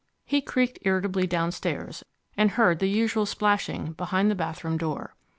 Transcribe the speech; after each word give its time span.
He 0.25 0.41
creaked 0.41 0.79
irritably 0.81 1.27
downstairs, 1.27 2.03
and 2.35 2.49
heard 2.49 2.79
the 2.79 2.89
usual 2.89 3.27
splashing 3.27 3.91
behind 3.93 4.31
the 4.31 4.33
bathroom 4.35 4.79
door. 4.79 5.13